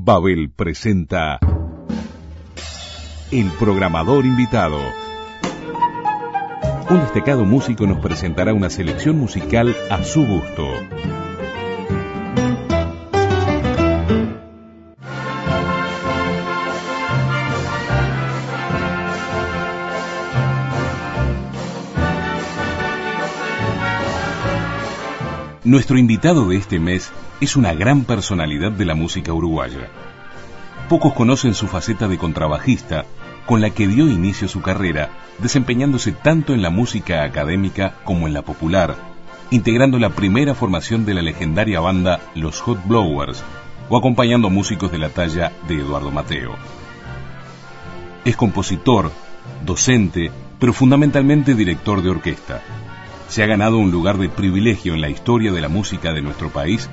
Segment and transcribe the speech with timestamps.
[0.00, 1.40] Babel presenta
[3.32, 4.78] El programador invitado.
[6.88, 10.68] Un destacado músico nos presentará una selección musical a su gusto.
[25.64, 29.88] Nuestro invitado de este mes es una gran personalidad de la música uruguaya.
[30.88, 33.04] Pocos conocen su faceta de contrabajista,
[33.46, 38.34] con la que dio inicio su carrera, desempeñándose tanto en la música académica como en
[38.34, 38.96] la popular,
[39.50, 43.44] integrando la primera formación de la legendaria banda Los Hot Blowers,
[43.88, 46.56] o acompañando músicos de la talla de Eduardo Mateo.
[48.24, 49.12] Es compositor,
[49.64, 52.60] docente, pero fundamentalmente director de orquesta
[53.28, 56.48] se ha ganado un lugar de privilegio en la historia de la música de nuestro
[56.48, 56.88] país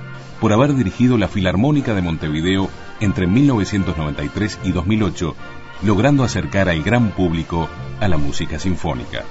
[0.46, 5.36] por haber dirigido la Filarmónica de Montevideo entre 1993 y 2008,
[5.82, 7.68] logrando acercar al gran público
[8.00, 9.24] a la música sinfónica.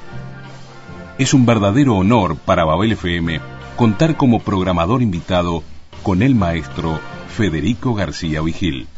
[1.16, 3.40] Es un verdadero honor para Babel FM
[3.76, 5.62] contar como programador invitado
[6.02, 8.88] con el maestro Federico García Vigil.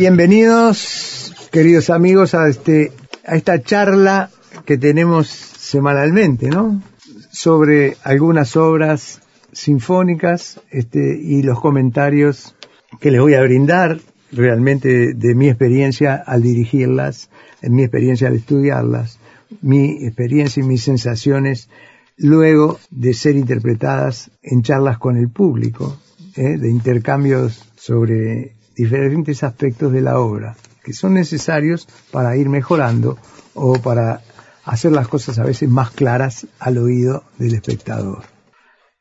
[0.00, 2.90] Bienvenidos, queridos amigos, a este
[3.26, 4.30] a esta charla
[4.64, 6.82] que tenemos semanalmente, ¿no?
[7.30, 9.20] Sobre algunas obras
[9.52, 12.56] sinfónicas este, y los comentarios
[12.98, 14.00] que les voy a brindar
[14.32, 17.28] realmente de mi experiencia al dirigirlas,
[17.60, 19.18] en mi experiencia al estudiarlas,
[19.60, 21.68] mi experiencia y mis sensaciones
[22.16, 25.98] luego de ser interpretadas en charlas con el público,
[26.36, 26.56] ¿eh?
[26.56, 33.18] de intercambios sobre diferentes aspectos de la obra que son necesarios para ir mejorando
[33.54, 34.22] o para
[34.64, 38.24] hacer las cosas a veces más claras al oído del espectador.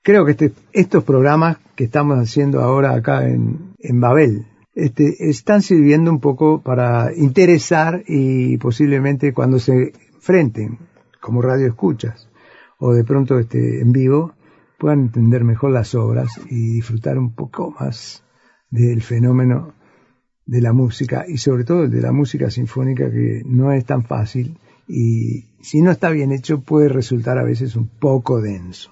[0.01, 4.45] Creo que este, estos programas que estamos haciendo ahora acá en, en Babel
[4.75, 10.79] este, están sirviendo un poco para interesar y posiblemente cuando se enfrenten
[11.19, 12.29] como radio escuchas
[12.77, 14.33] o de pronto este, en vivo
[14.77, 18.23] puedan entender mejor las obras y disfrutar un poco más
[18.69, 19.73] del fenómeno
[20.49, 24.57] de la música y sobre todo de la música sinfónica que no es tan fácil
[24.87, 28.89] y si no está bien hecho puede resultar a veces un poco denso.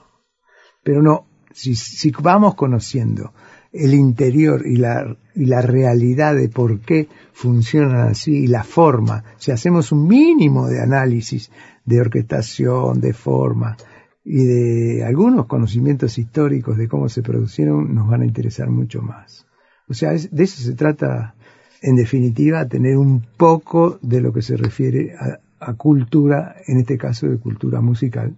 [0.83, 3.33] Pero no, si, si vamos conociendo
[3.73, 9.23] el interior y la, y la realidad de por qué funcionan así y la forma,
[9.37, 11.49] si hacemos un mínimo de análisis
[11.83, 13.75] de orquestación, de forma
[14.23, 19.47] y de algunos conocimientos históricos de cómo se producieron, nos van a interesar mucho más.
[19.89, 21.33] O sea, de eso se trata,
[21.81, 26.97] en definitiva, tener un poco de lo que se refiere a, a, cultura, en este
[26.97, 28.35] caso de cultura musical,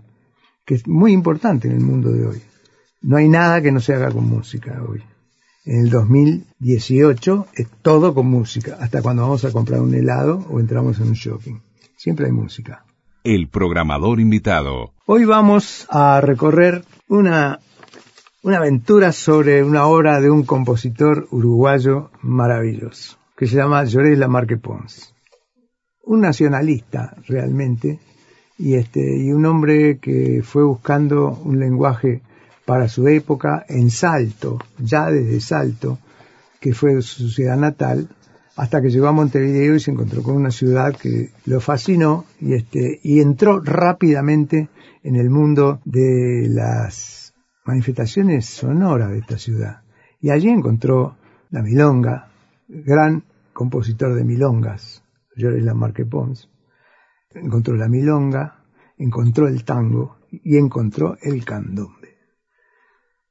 [0.65, 2.41] que es muy importante en el mundo de hoy.
[3.01, 5.01] No hay nada que no se haga con música hoy.
[5.65, 10.59] En el 2018 es todo con música, hasta cuando vamos a comprar un helado o
[10.59, 11.59] entramos en un shopping.
[11.97, 12.85] Siempre hay música.
[13.23, 14.93] El programador invitado.
[15.05, 17.59] Hoy vamos a recorrer una
[18.41, 24.57] una aventura sobre una obra de un compositor uruguayo maravilloso, que se llama Lloré Lamarque
[24.57, 25.15] Pons.
[26.03, 27.97] Un nacionalista realmente,
[28.57, 32.21] y este, y un hombre que fue buscando un lenguaje
[32.65, 35.99] para su época en Salto, ya desde Salto,
[36.59, 38.09] que fue su ciudad natal,
[38.57, 42.55] hasta que llegó a Montevideo y se encontró con una ciudad que lo fascinó y
[42.55, 44.67] este, y entró rápidamente
[45.01, 47.33] en el mundo de las
[47.63, 49.83] manifestaciones sonoras de esta ciudad.
[50.19, 51.15] Y allí encontró
[51.51, 52.27] la milonga,
[52.67, 53.23] gran
[53.59, 55.03] compositor de milongas,
[55.35, 56.47] Llores Lamarque Pons.
[57.31, 58.63] Encontró la milonga,
[58.97, 62.15] encontró el tango y encontró el candombe.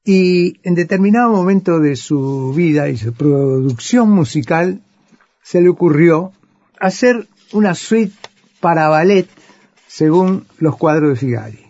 [0.05, 4.83] Y en determinado momento de su vida y su producción musical
[5.43, 6.33] se le ocurrió
[6.79, 8.15] hacer una suite
[8.61, 9.29] para ballet
[9.87, 11.65] según los cuadros de Figari.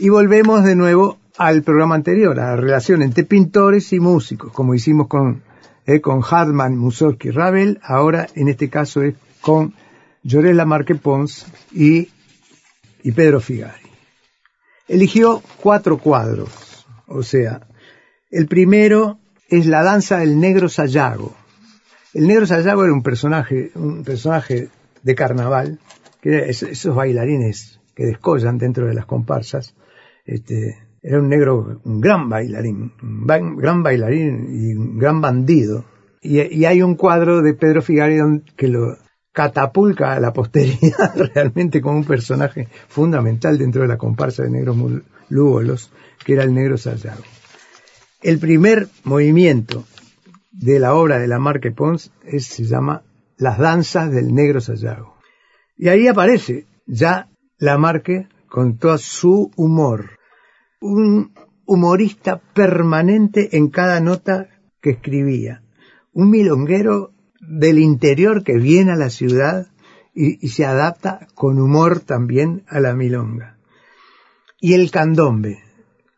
[0.00, 4.74] Y volvemos de nuevo al programa anterior, a la relación entre pintores y músicos, como
[4.74, 5.44] hicimos con,
[5.86, 9.74] eh, con Hartmann, Mussorgsky, Ravel, ahora en este caso es con
[10.22, 12.08] Llorel Lamarque Pons y,
[13.02, 13.82] y Pedro Figari.
[14.88, 17.66] Eligió cuatro cuadros, o sea,
[18.30, 21.34] el primero es la danza del negro Sayago.
[22.12, 24.68] El negro Sayago era un personaje, un personaje
[25.02, 25.78] de carnaval,
[26.20, 29.74] que esos bailarines que descollan dentro de las comparsas,
[30.24, 35.84] este, era un negro, un gran bailarín, un gran bailarín y un gran bandido.
[36.22, 38.16] Y, hay un cuadro de Pedro Figari
[38.56, 38.96] que lo,
[39.34, 44.76] catapulca a la posteridad realmente como un personaje fundamental dentro de la comparsa de negros
[45.28, 45.90] lúgolos,
[46.24, 47.22] que era el negro Sayago.
[48.22, 49.84] El primer movimiento
[50.52, 53.02] de la obra de la Marque Pons es, se llama
[53.36, 55.16] Las danzas del negro Sayago.
[55.76, 57.28] Y ahí aparece ya
[57.58, 60.18] la Marque con todo su humor.
[60.80, 61.32] Un
[61.66, 64.48] humorista permanente en cada nota
[64.80, 65.62] que escribía.
[66.12, 69.66] Un milonguero del interior que viene a la ciudad
[70.14, 73.58] y, se adapta con humor también a la milonga.
[74.60, 75.58] Y el candombe,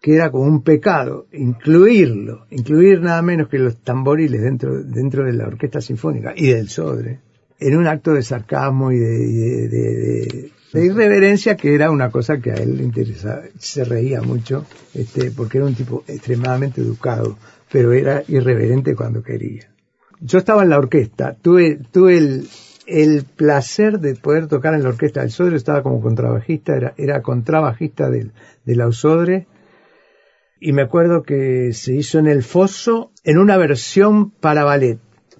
[0.01, 5.33] que era como un pecado, incluirlo, incluir nada menos que los tamboriles dentro, dentro de
[5.33, 7.21] la orquesta sinfónica y del sodre,
[7.59, 10.53] en un acto de sarcasmo y de,
[10.85, 15.59] irreverencia que era una cosa que a él le interesaba, se reía mucho, este, porque
[15.59, 17.39] era un tipo extremadamente educado,
[17.71, 19.71] pero era irreverente cuando quería.
[20.21, 22.49] Yo estaba en la orquesta, tuve, tuve el,
[22.87, 27.23] el placer de poder tocar en la orquesta del Sodre, estaba como contrabajista, era, era
[27.23, 28.33] contrabajista del,
[28.65, 29.47] de la Usodre,
[30.59, 34.99] y me acuerdo que se hizo en el Foso en una versión para ballet.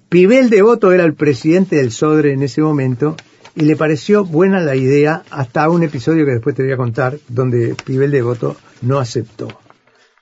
[0.09, 3.17] Pibel Devoto era el presidente del Sodre en ese momento
[3.57, 7.17] y le pareció buena la idea hasta un episodio que después te voy a contar
[7.27, 9.47] donde Pibel Devoto no aceptó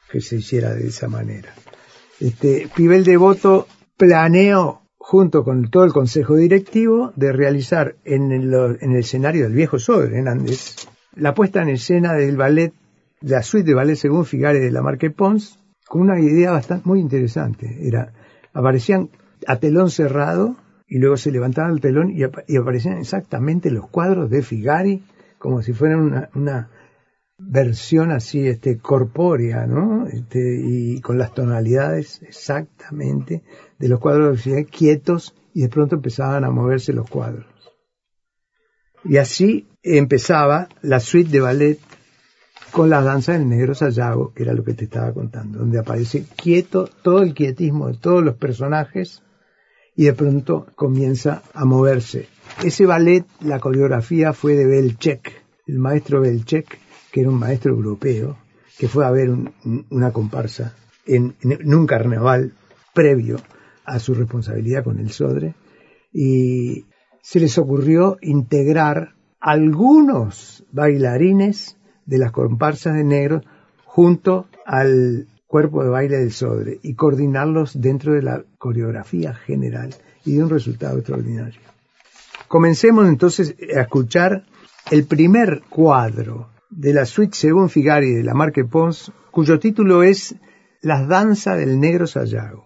[0.09, 1.53] que se hiciera de esa manera.
[2.21, 3.67] Este, Pibel Devoto
[3.97, 9.53] planeó junto con todo el consejo directivo de realizar en el, en el escenario del
[9.53, 12.73] viejo Sodre en Andes la puesta en escena del ballet,
[13.19, 17.01] la suite de ballet según Figare de la Marque Pons, con una idea bastante muy
[17.01, 17.79] interesante.
[17.85, 18.13] Era,
[18.53, 19.09] aparecían
[19.45, 20.55] a telón cerrado
[20.87, 25.03] y luego se levantaba el telón y, aparecían exactamente los cuadros de Figari
[25.37, 26.69] como si fueran una,
[27.37, 30.07] versión así este corpórea, ¿no?
[30.07, 33.43] Este, y con las tonalidades exactamente
[33.77, 37.45] de los cuadros de Figari quietos y de pronto empezaban a moverse los cuadros.
[39.03, 41.79] Y así empezaba la suite de ballet
[42.71, 46.25] con la danza del negro Sayago, que era lo que te estaba contando, donde aparece
[46.35, 49.21] quieto todo el quietismo de todos los personajes
[49.95, 52.27] y de pronto comienza a moverse.
[52.63, 56.79] Ese ballet, la coreografía fue de Belchek, el maestro Belchek,
[57.11, 58.37] que era un maestro europeo,
[58.77, 59.29] que fue a ver
[59.89, 60.75] una comparsa
[61.05, 62.53] en, un carnaval
[62.93, 63.37] previo
[63.85, 65.55] a su responsabilidad con el Sodre,
[66.11, 66.85] y
[67.21, 73.43] se les ocurrió integrar algunos bailarines de las comparsas de negros
[73.85, 80.35] junto al cuerpo de baile del Sodre y coordinarlos dentro de la coreografía general y
[80.35, 81.61] de un resultado extraordinario.
[82.49, 84.43] Comencemos entonces a escuchar
[84.91, 90.35] el primer cuadro de la suite según Figari de la Marque Pons, cuyo título es
[90.81, 92.64] Las danzas del negro Sayago.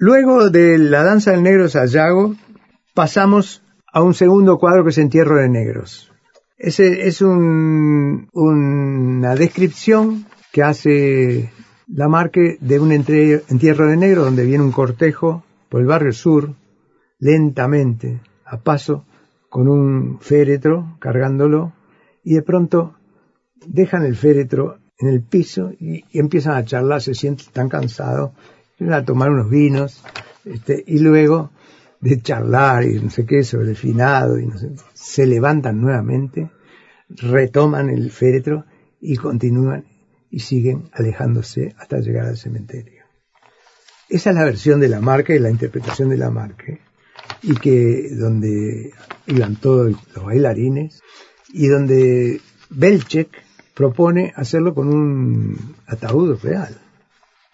[0.00, 2.36] Luego de la danza del negro Sayago,
[2.94, 6.12] pasamos a un segundo cuadro que es Entierro de Negros.
[6.56, 11.50] Ese es un, una descripción que hace
[11.88, 16.54] Lamarque de un entierro de negro donde viene un cortejo por el barrio sur,
[17.18, 19.04] lentamente, a paso,
[19.48, 21.72] con un féretro cargándolo,
[22.22, 22.94] y de pronto
[23.66, 28.30] dejan el féretro en el piso y, empiezan a charlar, se sienten tan cansados,
[28.80, 30.02] a tomar unos vinos,
[30.44, 31.50] este, y luego
[32.00, 34.36] de charlar y no sé qué sobre el finado,
[34.94, 36.50] se levantan nuevamente,
[37.08, 38.64] retoman el féretro
[39.00, 39.84] y continúan
[40.30, 43.02] y siguen alejándose hasta llegar al cementerio.
[44.08, 46.78] Esa es la versión de la marca y la interpretación de la marca,
[47.42, 48.92] y que donde
[49.26, 51.02] iban todos los bailarines,
[51.52, 53.28] y donde Belchek
[53.74, 56.76] propone hacerlo con un ataúd real,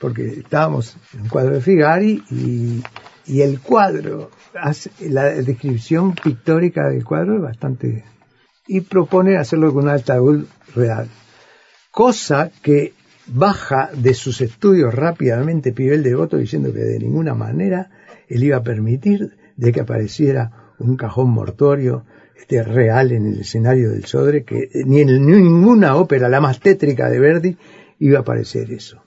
[0.05, 4.31] porque estábamos en un cuadro de Figari y, el cuadro,
[5.01, 8.05] la descripción pictórica del cuadro es bastante...
[8.69, 10.45] y propone hacerlo con un ataúd
[10.75, 11.09] real
[11.95, 12.93] cosa que
[13.29, 17.89] baja de sus estudios rápidamente Pibel Devoto diciendo que de ninguna manera
[18.29, 22.05] él iba a permitir de que apareciera un cajón mortorio
[22.37, 27.09] este, real en el escenario del Sodre, que ni en ninguna ópera, la más tétrica
[27.09, 27.57] de Verdi,
[28.01, 29.04] iba a aparecer eso.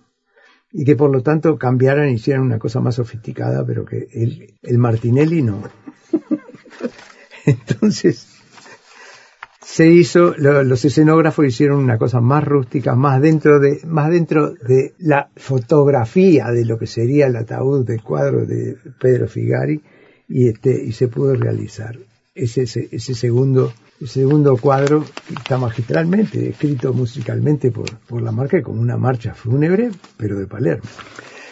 [0.80, 4.54] Y que por lo tanto cambiaran y hicieran una cosa más sofisticada, pero que el,
[4.62, 5.64] el Martinelli no.
[7.48, 8.28] Entonces,
[9.60, 14.94] se hizo, los escenógrafos hicieron una cosa más rústica, más dentro de, más dentro de
[15.00, 19.82] la fotografía de lo que sería el ataúd del cuadro de Pedro Figari
[20.30, 21.98] y este, y se pudo realizar.
[22.36, 23.16] Ese, ese, ese
[24.06, 29.92] segundo, segundo cuadro está magistralmente escrito musicalmente por, por la marca como una marcha fúnebre,
[30.18, 30.84] pero de Palermo.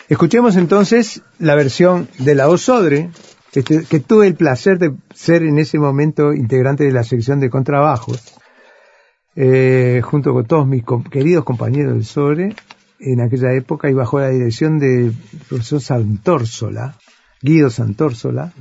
[0.08, 3.10] Escuchemos entonces la versión de la Osodre,
[3.54, 7.50] este, que tuve el placer de ser en ese momento integrante de la sección de
[7.50, 8.22] contrabajos,
[9.36, 12.56] eh, junto con todos mis queridos compañeros del SORE,
[13.00, 15.14] en aquella época y bajo la dirección del
[15.50, 16.98] profesor Santórsola,
[17.42, 18.54] Guido Santórsola,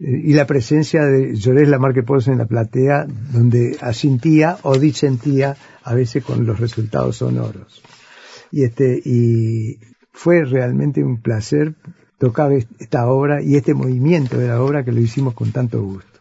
[0.00, 5.94] y la presencia de Llorés Lamarque Pozo en la platea, donde asintía o disentía a
[5.94, 7.82] veces con los resultados sonoros.
[8.50, 9.78] Y este, y
[10.10, 11.74] fue realmente un placer
[12.18, 16.19] tocaba esta obra y este movimiento de la obra que lo hicimos con tanto gusto.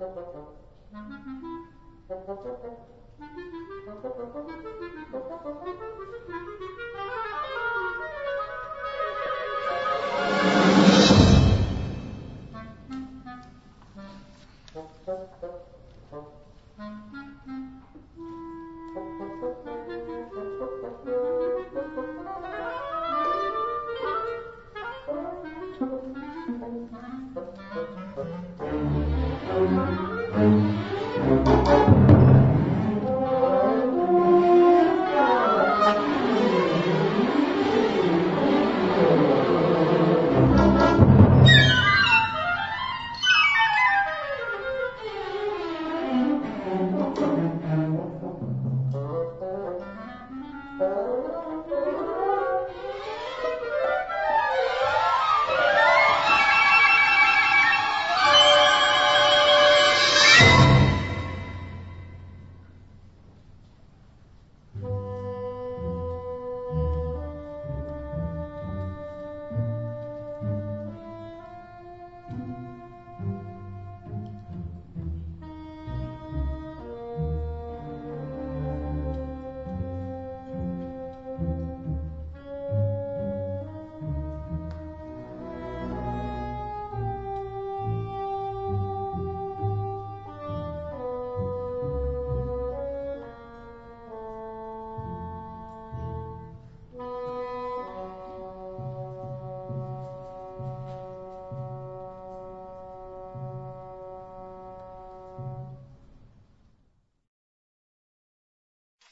[0.00, 0.16] Thank
[6.60, 6.69] you.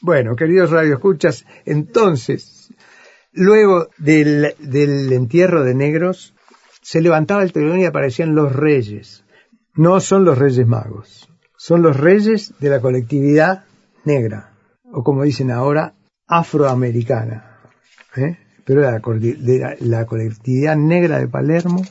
[0.09, 2.73] Bueno, queridos radioescuchas, entonces,
[3.31, 6.35] luego del, del entierro de negros,
[6.81, 9.23] se levantaba el telón y aparecían los reyes.
[9.75, 13.67] No son los reyes magos, son los reyes de la colectividad
[14.07, 14.55] negra,
[14.91, 15.93] o como dicen ahora,
[16.27, 17.59] afroamericana.
[18.17, 18.39] ¿eh?
[18.65, 21.83] Pero la, la, la colectividad negra de Palermo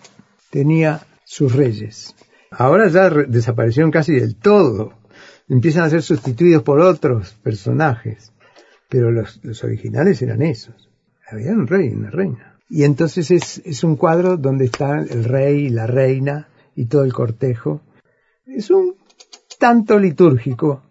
[0.49, 2.15] tenía sus reyes.
[2.49, 4.93] Ahora ya desaparecieron casi del todo,
[5.47, 8.31] empiezan a ser sustituidos por otros personajes,
[8.89, 10.89] pero los, los originales eran esos.
[11.29, 12.57] Había un rey y una reina.
[12.69, 17.03] Y entonces es, es un cuadro donde está el rey y la reina y todo
[17.03, 17.81] el cortejo.
[18.45, 18.95] Es un
[19.59, 20.83] tanto litúrgico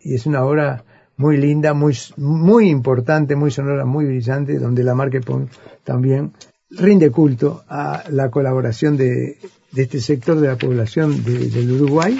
[0.00, 0.84] y es una obra
[1.16, 5.50] muy linda, muy, muy importante, muy sonora, muy brillante, donde la Marquepont
[5.84, 6.32] también
[6.70, 9.38] rinde culto a la colaboración de,
[9.72, 12.18] de este sector de la población de, del Uruguay,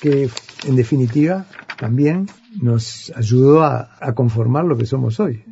[0.00, 0.28] que
[0.66, 1.46] en definitiva
[1.78, 2.26] también
[2.60, 5.44] nos ayudó a, conformar lo que somos hoy.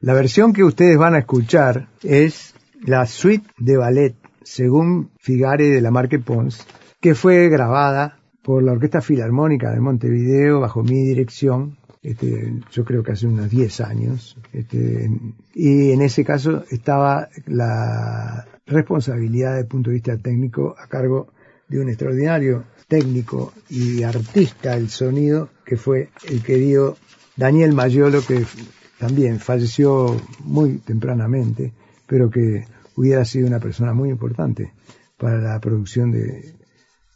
[0.00, 5.80] La versión que ustedes van a escuchar es la suite de ballet según Figare de
[5.80, 6.66] la Marque Pons,
[7.00, 13.04] que fue grabada por la Orquesta Filarmónica de Montevideo bajo mi dirección, este, yo creo
[13.04, 15.08] que hace unos 10 años, este,
[15.54, 21.28] y en ese caso estaba la responsabilidad desde el punto de vista técnico a cargo
[21.72, 26.98] de un extraordinario técnico y artista del sonido que fue el querido
[27.36, 28.44] Daniel Mayolo que
[28.98, 31.72] también falleció muy tempranamente
[32.06, 34.72] pero que hubiera sido una persona muy importante
[35.16, 36.54] para la producción de,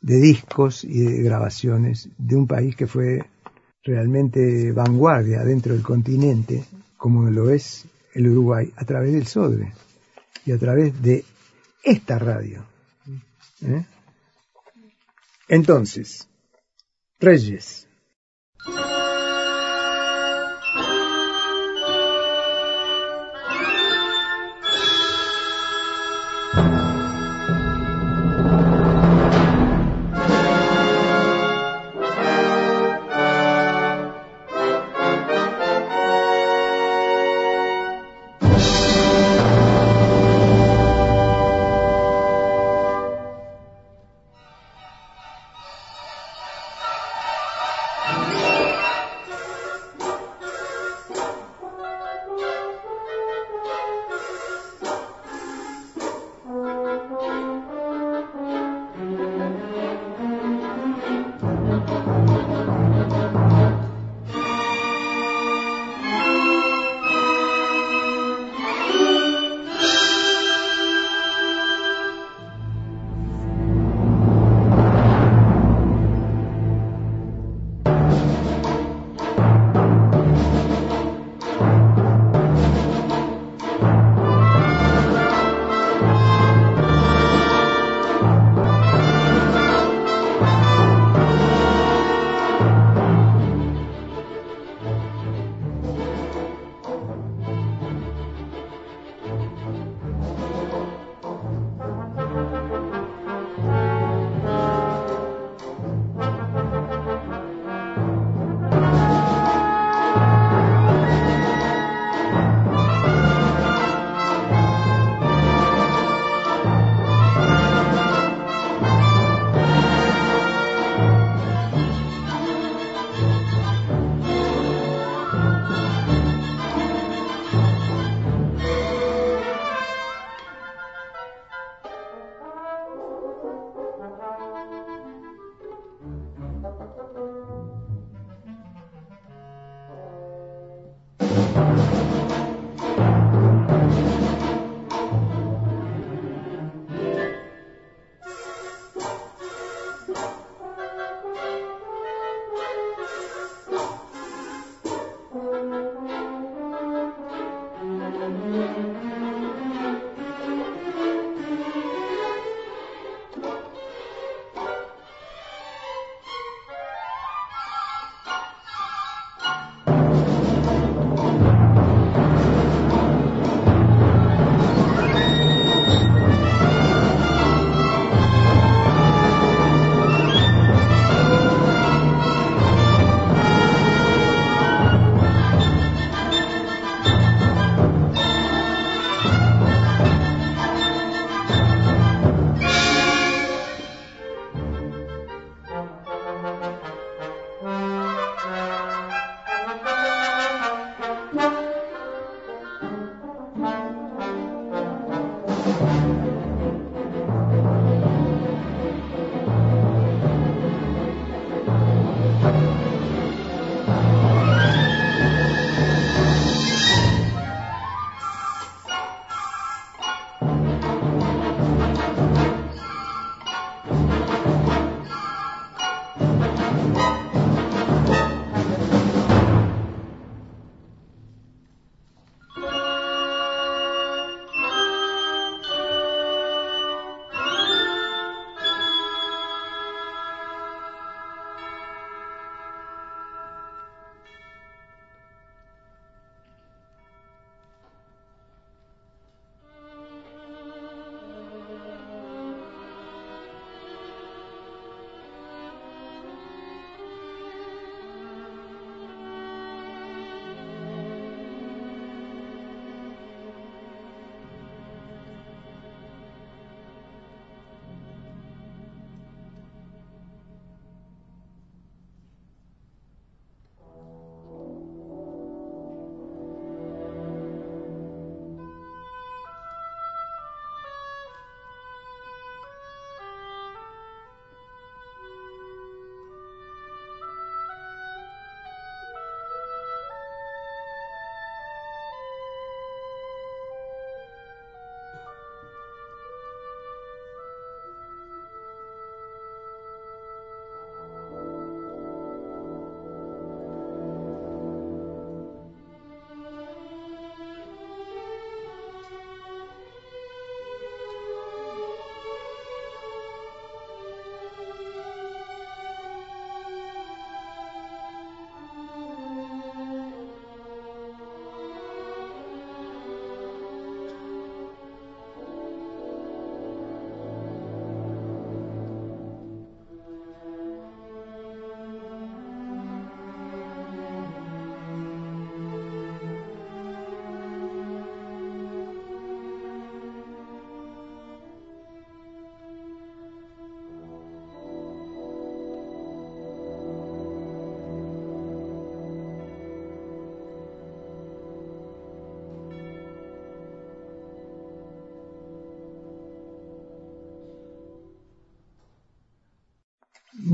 [0.00, 3.22] discos y de grabaciones de un país que fue
[3.82, 6.64] realmente vanguardia dentro del continente
[6.96, 9.74] como lo es el Uruguay a través del Sodre
[10.46, 11.24] y a través de
[11.82, 12.64] esta radio.
[13.62, 13.84] ¿Eh?
[15.48, 16.28] Entonces,
[17.20, 17.85] Reyes.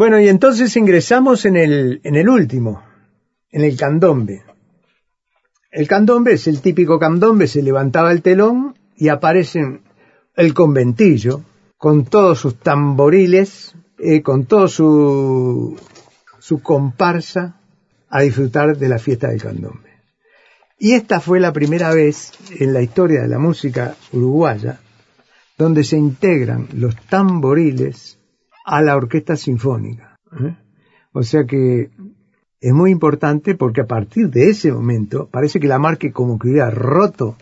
[0.02, 2.82] Bueno, y entonces ingresamos en el, en el último,
[3.52, 4.42] en el candombe.
[5.70, 9.80] El candombe es el típico candombe, se levantaba el telón y aparece
[10.34, 11.44] el conventillo
[11.76, 15.78] con todos sus tamboriles, eh, con todo su,
[16.40, 17.60] su comparsa
[18.08, 19.90] a disfrutar de la fiesta del candombe.
[20.80, 24.80] Y esta fue la primera vez en la historia de la música uruguaya
[25.56, 28.18] donde se integran los tamboriles
[28.64, 30.18] a la orquesta sinfónica.
[30.40, 30.56] ¿eh?
[31.12, 31.90] O sea que
[32.60, 36.48] es muy importante porque a partir de ese momento parece que la marque como que
[36.48, 37.36] hubiera roto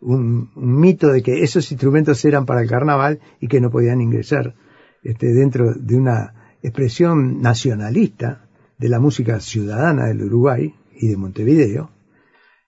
[0.00, 4.54] un, mito de que esos instrumentos eran para el carnaval y que no podían ingresar
[5.02, 11.90] este, dentro de una expresión nacionalista de la música ciudadana del Uruguay y de Montevideo.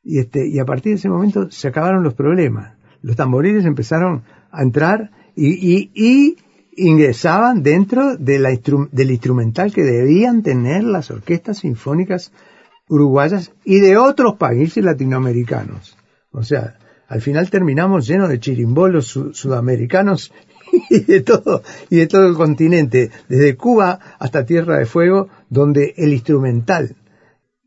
[0.02, 2.76] Y, este, y a partir de ese momento se acabaron los problemas.
[3.02, 6.36] Los tamboriles empezaron a entrar y, y,
[6.78, 8.50] ingresaban dentro de la
[8.92, 12.32] del instrumental que debían tener las orquestas sinfónicas
[12.88, 15.96] uruguayas y de otros países latinoamericanos.
[16.32, 20.32] O sea, al final terminamos llenos de chirimbolos sudamericanos
[20.90, 25.94] y de todo y de todo el continente, desde Cuba hasta Tierra de Fuego, donde
[25.96, 26.96] el instrumental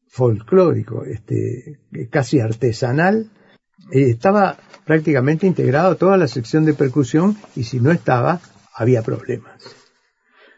[0.07, 3.29] folclórico, este, casi artesanal,
[3.91, 8.41] eh, estaba prácticamente integrado toda la sección de percusión y si no estaba,
[8.73, 9.61] había problemas.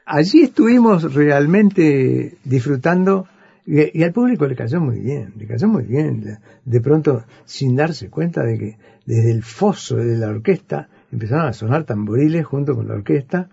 [0.05, 3.27] Allí estuvimos realmente disfrutando
[3.65, 6.39] y, al público le cayó muy bien, le cayó muy bien.
[6.65, 11.53] De pronto, sin darse cuenta de que desde el foso de la orquesta empezaron a
[11.53, 13.49] sonar tamboriles junto con la orquesta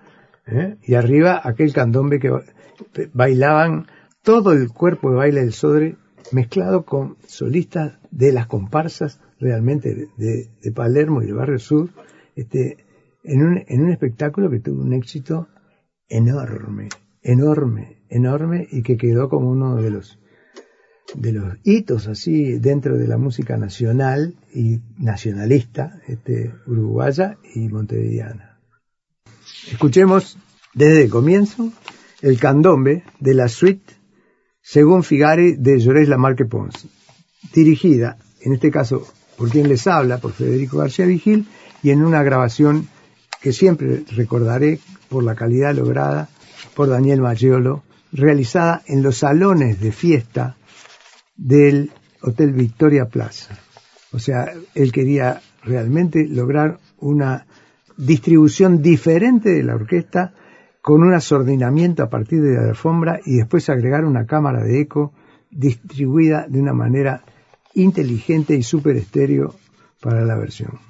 [0.46, 0.76] ¿eh?
[0.82, 2.32] y arriba aquel candombe que
[3.12, 3.86] bailaban
[4.22, 5.96] todo el cuerpo de baile del Sodre
[6.32, 11.88] mezclado con solistas de las comparsas realmente de, Palermo y del barrio sur,
[12.36, 12.84] este,
[13.22, 15.48] en un, en un espectáculo que tuvo un éxito
[16.08, 16.88] enorme,
[17.22, 20.18] enorme, enorme y que quedó como uno de los
[21.14, 28.60] de los hitos así dentro de la música nacional y nacionalista este, uruguaya y montevideana.
[29.70, 30.38] Escuchemos
[30.72, 31.72] desde el comienzo
[32.22, 33.94] el candombe de la suite
[34.62, 36.86] según Figari de Llorés Lamarque Pons,
[37.52, 39.06] dirigida, en este caso
[39.36, 41.46] por quien les habla, por Federico García Vigil,
[41.82, 42.88] y en una grabación
[43.40, 46.28] que siempre recordaré por la calidad lograda
[46.74, 50.56] por Daniel Maggiolo, realizada en los salones de fiesta
[51.36, 51.90] del
[52.22, 53.58] Hotel Victoria Plaza.
[54.12, 57.46] O sea, él quería realmente lograr una
[57.96, 60.34] distribución diferente de la orquesta
[60.82, 65.12] con un asordinamiento a partir de la alfombra y después agregar una cámara de eco
[65.50, 67.22] distribuida de una manera
[67.74, 69.54] inteligente y super estéreo
[70.00, 70.89] para la versión.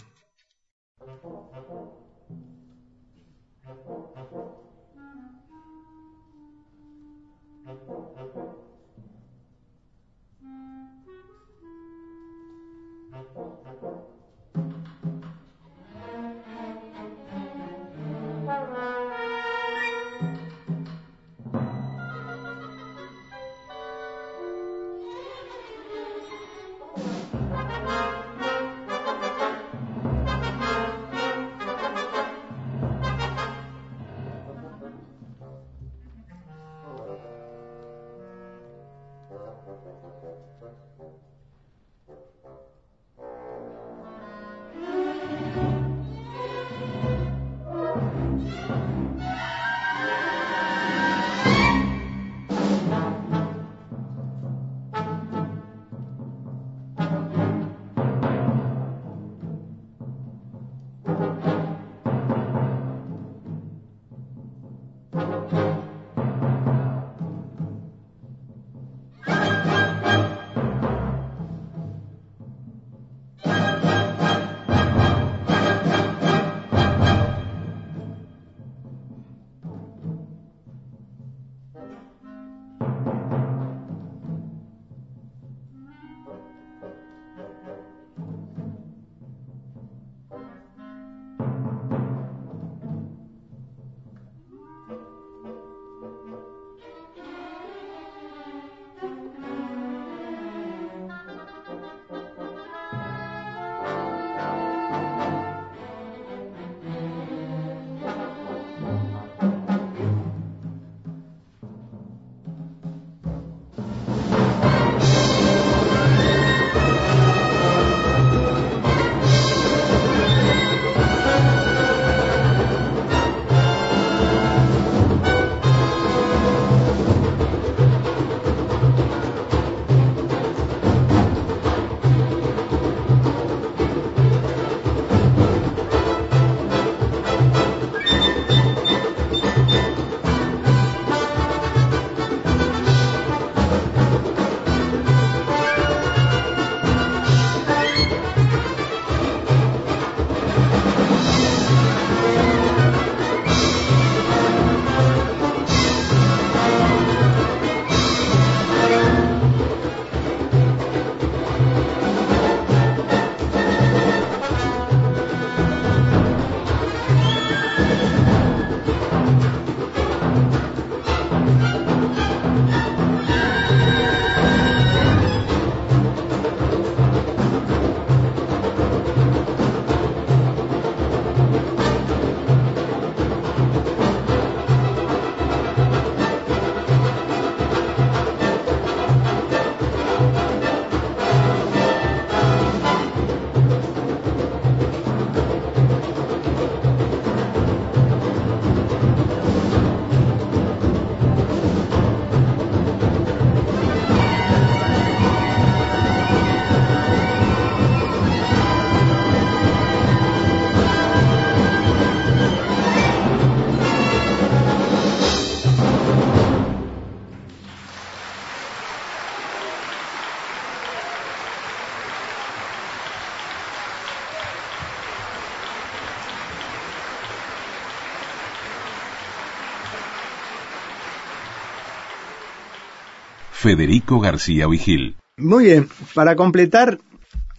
[233.60, 235.16] Federico García Vigil.
[235.36, 236.98] Muy bien, para completar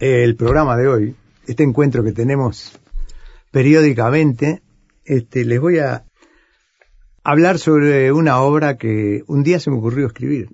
[0.00, 1.14] el programa de hoy,
[1.46, 2.76] este encuentro que tenemos
[3.52, 4.62] periódicamente,
[5.04, 6.04] este, les voy a
[7.22, 10.48] hablar sobre una obra que un día se me ocurrió escribir.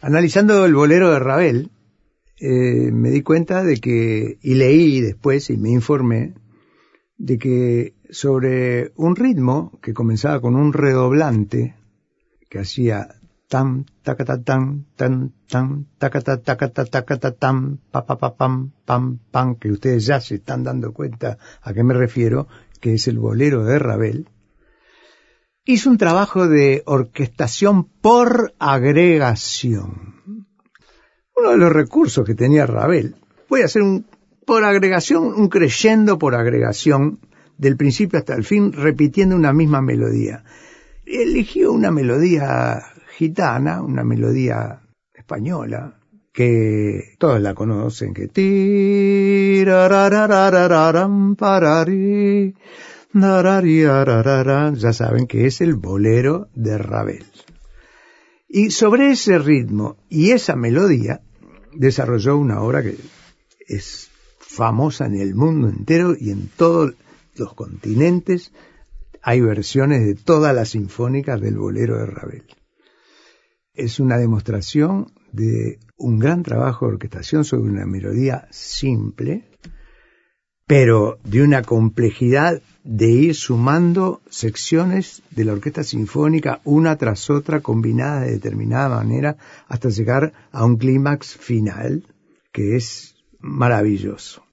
[0.00, 1.70] Analizando el bolero de Ravel,
[2.38, 6.32] eh, me di cuenta de que, y leí después y me informé,
[7.16, 11.74] de que sobre un ritmo que comenzaba con un redoblante,
[12.48, 13.16] que hacía
[13.48, 14.42] tam, tam, tacata,
[17.32, 21.72] tam, pa, pa, pa, pam, pam, pam, que ustedes ya se están dando cuenta a
[21.72, 22.48] qué me refiero,
[22.80, 24.28] que es el bolero de Ravel,
[25.64, 30.46] hizo un trabajo de orquestación por agregación.
[31.36, 33.16] Uno de los recursos que tenía Ravel,
[33.48, 34.06] voy a hacer un
[34.46, 37.18] por agregación, un creyendo por agregación,
[37.56, 40.44] del principio hasta el fin, repitiendo una misma melodía.
[41.06, 42.82] Eligió una melodía
[43.16, 44.80] gitana, una melodía
[45.14, 46.00] española,
[46.32, 48.26] que todos la conocen, que
[54.74, 57.24] ya saben que es el bolero de Ravel.
[58.48, 61.20] Y sobre ese ritmo y esa melodía
[61.72, 62.96] desarrolló una obra que
[63.68, 64.10] es
[64.40, 66.94] famosa en el mundo entero y en todos
[67.36, 68.52] los continentes.
[69.22, 72.44] Hay versiones de todas las sinfónicas del bolero de Ravel.
[73.74, 79.44] Es una demostración de un gran trabajo de orquestación sobre una melodía simple,
[80.66, 87.60] pero de una complejidad de ir sumando secciones de la orquesta sinfónica una tras otra
[87.60, 89.36] combinadas de determinada manera
[89.68, 92.04] hasta llegar a un clímax final
[92.52, 94.43] que es maravilloso.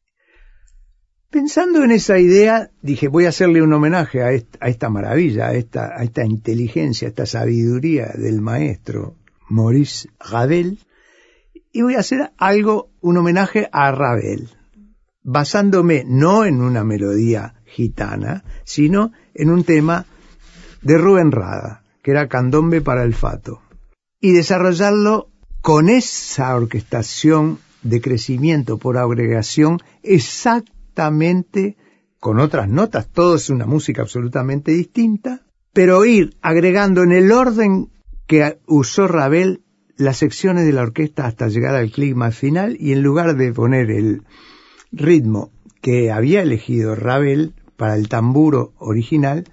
[1.32, 6.26] Pensando en esa idea, dije, voy a hacerle un homenaje a esta, maravilla, a esta,
[6.26, 9.16] inteligencia, a esta sabiduría del maestro
[9.48, 10.80] Maurice Ravel,
[11.72, 14.50] y voy a hacer algo, un homenaje a Ravel,
[15.24, 20.06] basándome no en una melodía gitana, sino en un tema
[20.82, 23.62] de Rubén Rada, que era Candombe para el Fato,
[24.20, 25.30] y desarrollarlo
[25.62, 29.80] con esa orquestación de crecimiento por agregación
[30.92, 31.78] exactamente
[32.20, 35.42] con otras notas, todo es una música absolutamente distinta,
[35.74, 37.90] pero ir agregando en el orden
[38.28, 39.64] que usó Ravel
[39.98, 43.90] las secciones de la orquesta hasta llegar al clima final y en lugar de poner
[43.90, 44.24] el
[44.92, 49.46] ritmo que había elegido Ravel para el tamburo original,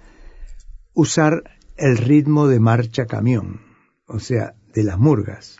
[0.93, 1.43] usar
[1.77, 3.61] el ritmo de marcha camión,
[4.05, 5.57] o sea, de las murgas.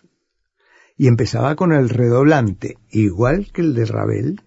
[0.95, 4.41] Y empezaba con el redoblante, igual que el de Ravel,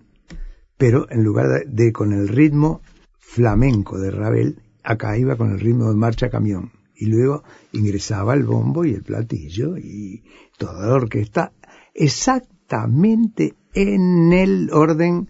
[0.77, 2.83] pero en lugar de, con el ritmo
[3.19, 6.73] flamenco de Ravel, acá iba con el ritmo de marcha camión.
[6.95, 7.43] Y luego
[7.73, 10.23] ingresaba el bombo y el platillo y
[10.59, 11.53] toda la orquesta
[11.95, 15.29] exactamente en el orden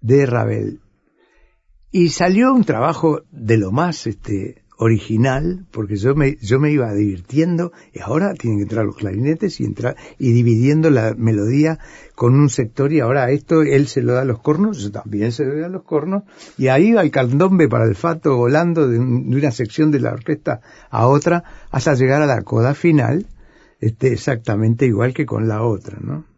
[0.00, 0.80] de Ravel.
[1.90, 6.92] Y salió un trabajo de lo más este, original, porque yo me, yo me iba
[6.94, 11.78] divirtiendo, y ahora tienen que entrar los clarinetes y entrar, y dividiendo la melodía
[12.14, 15.32] con un sector, y ahora esto él se lo da a los cornos, yo también
[15.32, 16.22] se lo da a los cornos,
[16.56, 20.62] y ahí va el candombe para el fato volando de, una sección de la orquesta
[20.88, 23.26] a otra, hasta llegar a la coda final,
[23.80, 26.29] este, exactamente igual que con la otra, ¿no?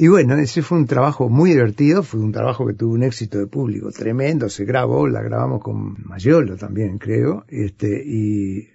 [0.00, 3.36] Y bueno, ese fue un trabajo muy divertido, fue un trabajo que tuvo un éxito
[3.36, 8.68] de público tremendo, se grabó, la grabamos con Mayolo también, creo, este, y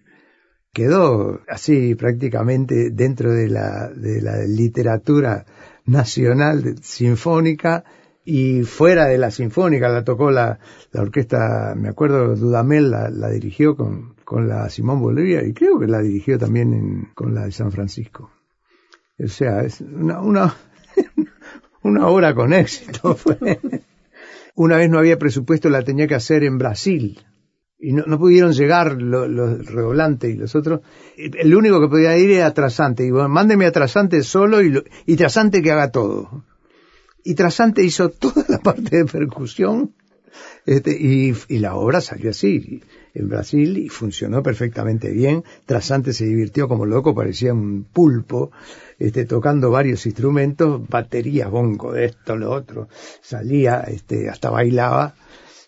[0.74, 5.46] quedó así prácticamente dentro de la, de la literatura
[5.86, 7.86] nacional sinfónica
[8.26, 10.60] y fuera de la sinfónica la tocó la,
[10.92, 15.80] la orquesta, me acuerdo, Dudamel la, la dirigió con, con la Simón Bolívar y creo
[15.80, 18.30] que la dirigió también con la de San Francisco.
[19.24, 20.54] O sea, es una, una,
[21.84, 23.18] una obra con éxito.
[24.56, 27.20] Una vez no había presupuesto, la tenía que hacer en Brasil.
[27.80, 30.82] Y no, no pudieron llegar los, los redoblantes y los otros.
[31.18, 33.06] El único que podía ir era Trasante.
[33.06, 36.46] Y bueno, mándeme a Trasante solo y, y Trasante que haga todo.
[37.24, 39.94] Y Trasante hizo toda la parte de percusión.
[40.66, 42.82] Este, y, y la obra salió así
[43.14, 45.44] en Brasil y funcionó perfectamente bien.
[45.66, 48.52] Trasante se divirtió como loco, parecía un pulpo,
[49.04, 52.88] este, tocando varios instrumentos, batería, bongo, de esto, lo otro,
[53.22, 55.14] salía, este, hasta bailaba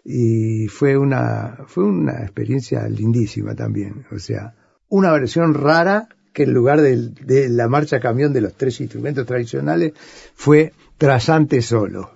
[0.05, 4.05] y fue una, fue una experiencia lindísima también.
[4.13, 4.55] O sea,
[4.88, 9.25] una versión rara que en lugar de, de la marcha camión de los tres instrumentos
[9.25, 9.91] tradicionales
[10.33, 12.11] fue Trasante solo.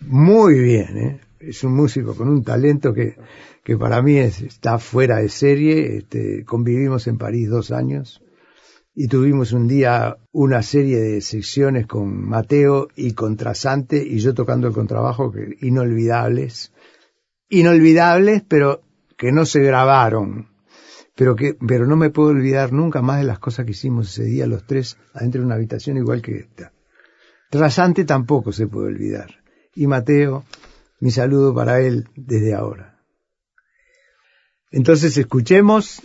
[0.00, 1.20] Muy bien, ¿eh?
[1.40, 3.16] es un músico con un talento que,
[3.64, 5.96] que para mí es, está fuera de serie.
[5.96, 8.20] Este, convivimos en París dos años
[8.94, 14.34] y tuvimos un día una serie de secciones con Mateo y con Trasante y yo
[14.34, 16.72] tocando el contrabajo que inolvidables.
[17.48, 18.82] Inolvidables, pero
[19.16, 20.48] que no se grabaron.
[21.14, 24.24] Pero que, pero no me puedo olvidar nunca más de las cosas que hicimos ese
[24.24, 26.72] día los tres adentro de una habitación igual que esta.
[27.50, 29.42] Trasante tampoco se puede olvidar.
[29.74, 30.44] Y Mateo,
[31.00, 33.02] mi saludo para él desde ahora.
[34.70, 36.00] Entonces escuchemos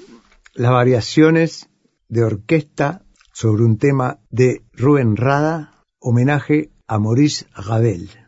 [0.54, 1.70] las variaciones
[2.10, 3.04] de orquesta
[3.34, 8.27] sobre un tema de Rubén Rada, homenaje a Maurice Ravel.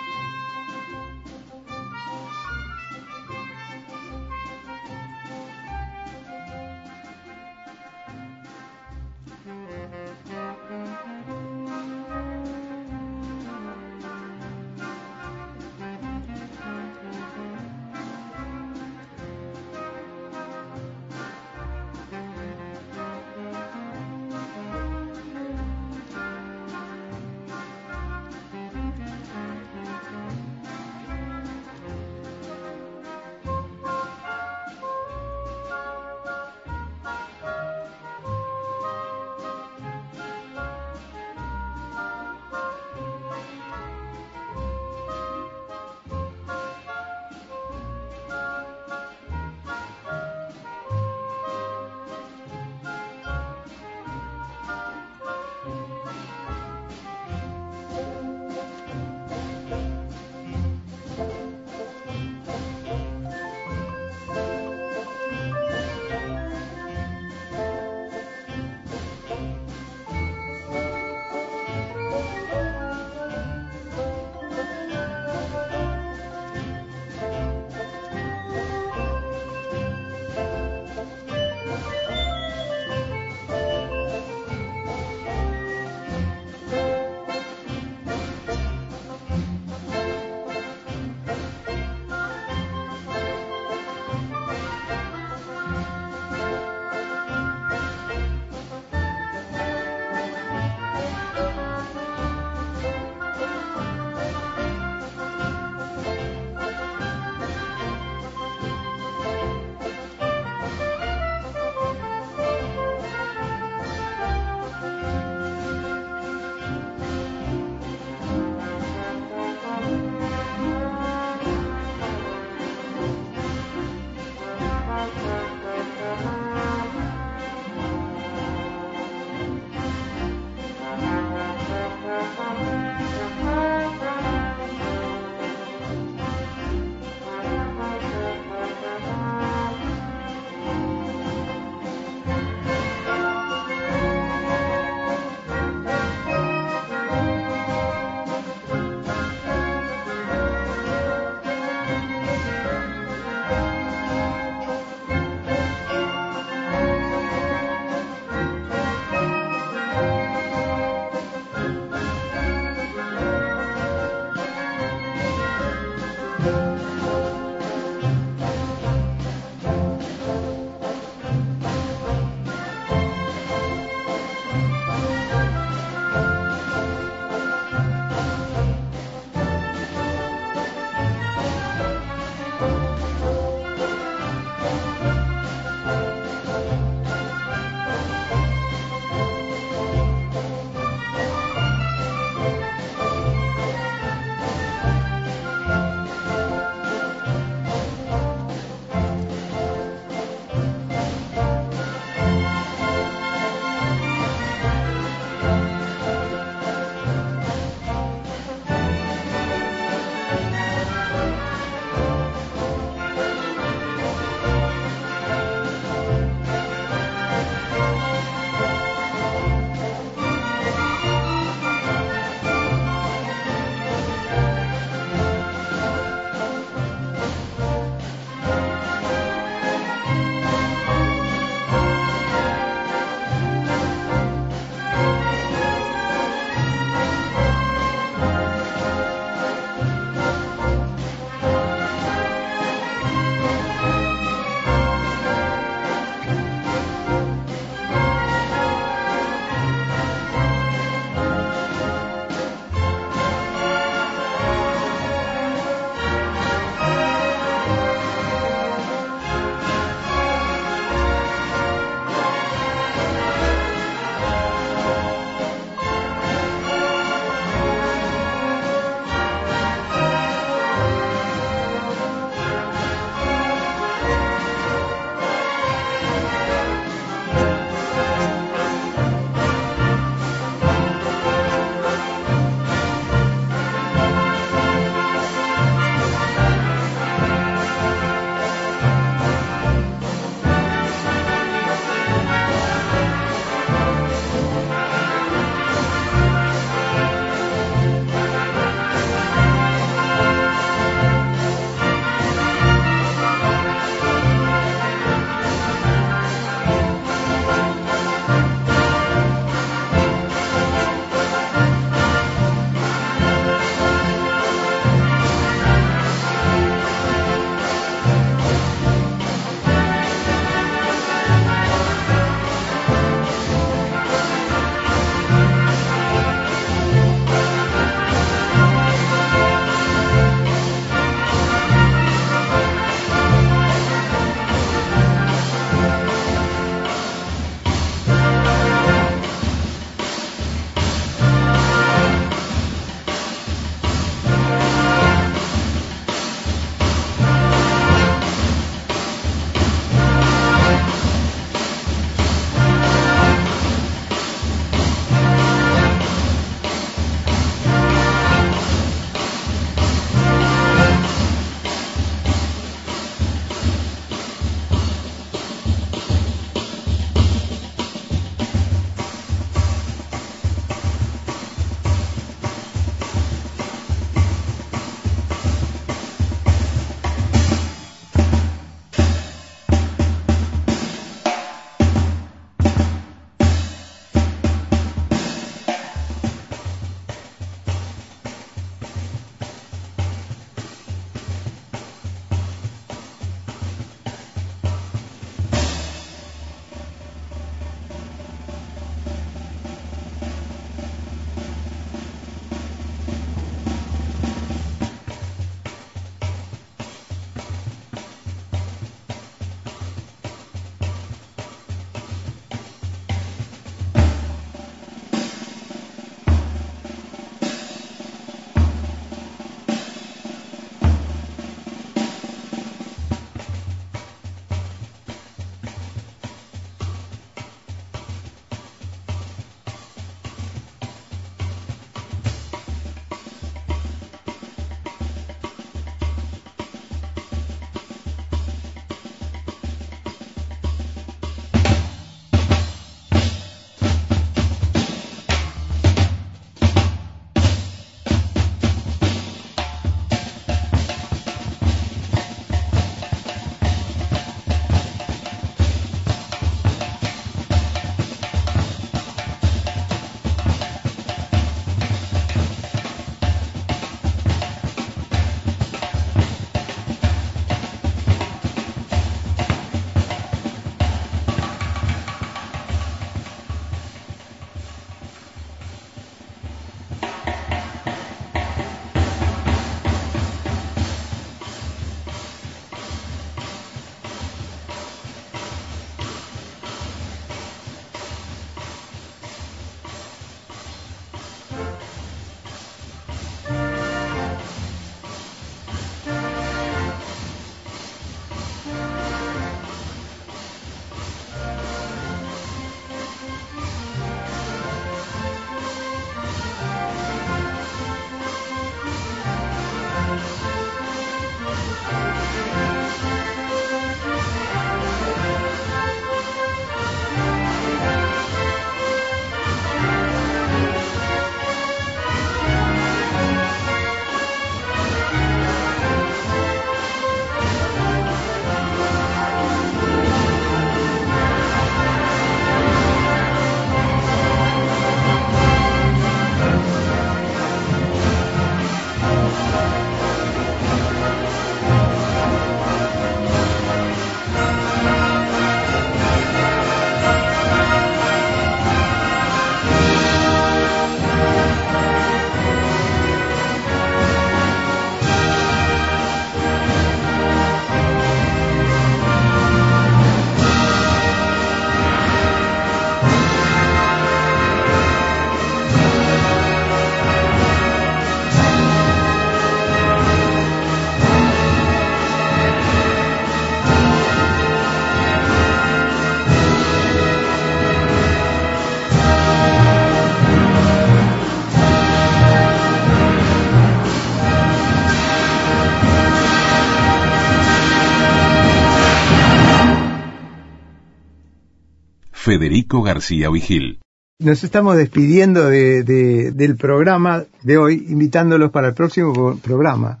[592.26, 593.78] Federico García Vigil.
[594.18, 600.00] Nos estamos despidiendo del programa de hoy, invitándolos para el próximo programa,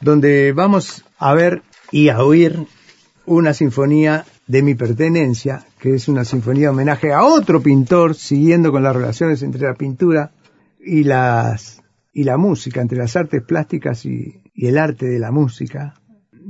[0.00, 2.64] donde vamos a ver y a oír
[3.26, 8.70] una sinfonía de mi pertenencia, que es una sinfonía de homenaje a otro pintor, siguiendo
[8.70, 10.30] con las relaciones entre la pintura
[10.78, 11.82] y las
[12.12, 15.94] y la música, entre las artes plásticas y, el arte de la música.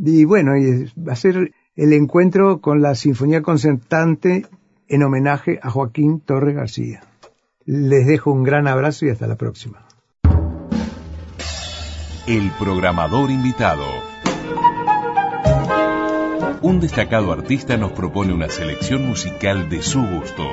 [0.05, 4.45] Y bueno, y va a ser el encuentro con la Sinfonía Concertante
[4.89, 7.03] en homenaje a Joaquín Torres García.
[7.65, 9.85] Les dejo un gran abrazo y hasta la próxima.
[12.27, 13.85] El programador invitado.
[16.61, 20.45] Un destacado artista nos propone una selección musical de su gusto.